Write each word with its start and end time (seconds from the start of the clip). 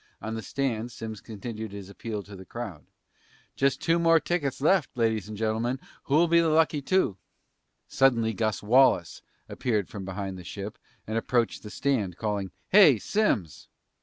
On 0.19 0.33
the 0.33 0.41
stand, 0.41 0.91
Simms 0.91 1.21
continued 1.21 1.73
his 1.73 1.87
appeal 1.87 2.23
to 2.23 2.35
the 2.35 2.43
crowd. 2.43 2.87
"Just 3.55 3.79
two 3.81 3.99
more 3.99 4.19
tickets 4.19 4.59
left, 4.59 4.89
ladies 4.97 5.27
and 5.27 5.37
gentlemen! 5.37 5.79
Who'll 6.05 6.27
be 6.27 6.39
the 6.39 6.49
lucky 6.49 6.81
two?" 6.81 7.17
Suddenly 7.87 8.33
Gus 8.33 8.63
Wallace 8.63 9.21
appeared 9.47 9.89
from 9.89 10.03
behind 10.03 10.39
the 10.39 10.43
ship 10.43 10.79
and 11.05 11.19
approached 11.19 11.61
the 11.61 11.69
stand, 11.69 12.17
calling, 12.17 12.49
"Hey, 12.69 12.97
Simms!" 12.97 13.67